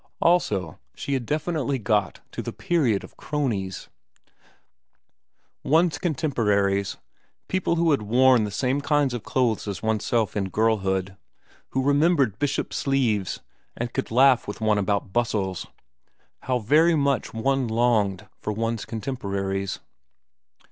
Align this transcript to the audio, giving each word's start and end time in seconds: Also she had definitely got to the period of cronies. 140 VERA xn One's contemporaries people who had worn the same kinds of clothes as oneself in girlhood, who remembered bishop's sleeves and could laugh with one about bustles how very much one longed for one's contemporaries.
Also 0.19 0.79
she 0.95 1.13
had 1.13 1.27
definitely 1.27 1.77
got 1.77 2.21
to 2.31 2.41
the 2.41 2.51
period 2.51 3.03
of 3.03 3.15
cronies. 3.17 3.87
140 5.61 5.61
VERA 5.61 5.69
xn 5.69 5.71
One's 5.71 5.97
contemporaries 5.99 6.97
people 7.47 7.75
who 7.75 7.91
had 7.91 8.01
worn 8.01 8.43
the 8.43 8.49
same 8.49 8.81
kinds 8.81 9.13
of 9.13 9.21
clothes 9.21 9.67
as 9.67 9.83
oneself 9.83 10.35
in 10.35 10.49
girlhood, 10.49 11.17
who 11.69 11.83
remembered 11.83 12.39
bishop's 12.39 12.77
sleeves 12.77 13.41
and 13.77 13.93
could 13.93 14.09
laugh 14.09 14.47
with 14.47 14.59
one 14.59 14.79
about 14.79 15.13
bustles 15.13 15.67
how 16.39 16.57
very 16.57 16.95
much 16.95 17.31
one 17.31 17.67
longed 17.67 18.27
for 18.39 18.51
one's 18.51 18.85
contemporaries. 18.85 19.81